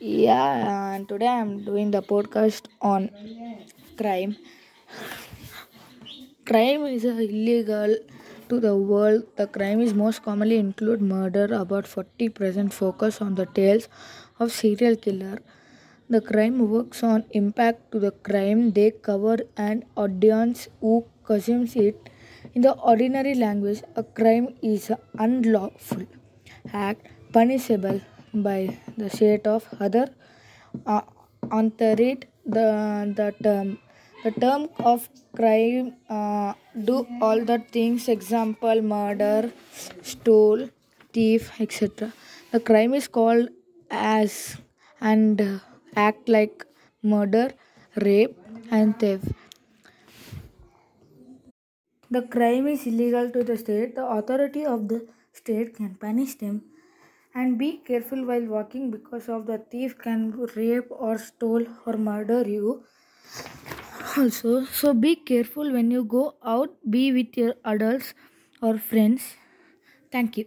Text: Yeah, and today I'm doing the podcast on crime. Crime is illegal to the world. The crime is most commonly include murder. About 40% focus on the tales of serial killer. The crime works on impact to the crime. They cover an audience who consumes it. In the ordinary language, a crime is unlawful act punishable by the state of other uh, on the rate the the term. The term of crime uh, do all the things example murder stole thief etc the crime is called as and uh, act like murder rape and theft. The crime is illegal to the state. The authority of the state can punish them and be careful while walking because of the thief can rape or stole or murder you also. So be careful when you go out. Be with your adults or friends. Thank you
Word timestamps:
Yeah, 0.00 0.94
and 0.94 1.08
today 1.08 1.26
I'm 1.28 1.64
doing 1.64 1.90
the 1.90 2.02
podcast 2.02 2.66
on 2.80 3.10
crime. 3.96 4.36
Crime 6.46 6.84
is 6.86 7.04
illegal 7.04 7.96
to 8.48 8.58
the 8.60 8.74
world. 8.76 9.22
The 9.36 9.46
crime 9.46 9.80
is 9.80 9.94
most 9.94 10.22
commonly 10.24 10.56
include 10.58 11.00
murder. 11.02 11.44
About 11.58 11.86
40% 11.86 12.72
focus 12.78 13.20
on 13.26 13.34
the 13.40 13.46
tales 13.58 13.88
of 14.40 14.50
serial 14.52 14.96
killer. 15.06 15.38
The 16.16 16.20
crime 16.30 16.58
works 16.74 17.02
on 17.12 17.24
impact 17.42 17.92
to 17.92 18.00
the 18.06 18.10
crime. 18.30 18.64
They 18.80 18.90
cover 19.10 19.36
an 19.68 19.84
audience 19.96 20.68
who 20.80 20.94
consumes 21.24 21.76
it. 21.76 22.10
In 22.54 22.62
the 22.62 22.72
ordinary 22.94 23.34
language, 23.34 23.82
a 23.94 24.02
crime 24.02 24.48
is 24.74 24.90
unlawful 25.26 26.06
act 26.72 27.06
punishable 27.32 28.00
by 28.32 28.78
the 28.96 29.10
state 29.10 29.46
of 29.46 29.66
other 29.80 30.08
uh, 30.86 31.02
on 31.50 31.72
the 31.78 31.94
rate 31.98 32.26
the 32.44 32.68
the 33.16 33.34
term. 33.42 33.78
The 34.24 34.32
term 34.32 34.68
of 34.80 35.08
crime 35.36 35.94
uh, 36.10 36.54
do 36.84 37.06
all 37.22 37.44
the 37.44 37.58
things 37.74 38.08
example 38.08 38.82
murder 38.82 39.52
stole 40.02 40.68
thief 41.12 41.52
etc 41.60 42.12
the 42.52 42.60
crime 42.60 42.94
is 42.94 43.06
called 43.06 43.48
as 43.90 44.56
and 45.00 45.40
uh, 45.40 45.58
act 45.94 46.28
like 46.28 46.64
murder 47.02 47.52
rape 47.96 48.36
and 48.70 48.98
theft. 48.98 49.28
The 52.10 52.22
crime 52.22 52.66
is 52.66 52.86
illegal 52.86 53.30
to 53.30 53.44
the 53.44 53.58
state. 53.58 53.94
The 53.96 54.06
authority 54.06 54.64
of 54.64 54.88
the 54.88 55.06
state 55.32 55.74
can 55.76 55.94
punish 55.94 56.36
them 56.36 56.62
and 57.42 57.58
be 57.62 57.70
careful 57.90 58.24
while 58.26 58.44
walking 58.56 58.90
because 58.90 59.28
of 59.30 59.46
the 59.46 59.58
thief 59.70 59.96
can 60.06 60.30
rape 60.56 60.90
or 60.90 61.16
stole 61.16 61.66
or 61.86 61.96
murder 61.96 62.42
you 62.46 62.84
also. 64.16 64.64
So 64.64 64.94
be 64.94 65.16
careful 65.16 65.72
when 65.72 65.90
you 65.90 66.04
go 66.04 66.36
out. 66.44 66.76
Be 66.90 67.12
with 67.12 67.36
your 67.36 67.54
adults 67.64 68.14
or 68.62 68.78
friends. 68.78 69.34
Thank 70.12 70.38
you 70.38 70.46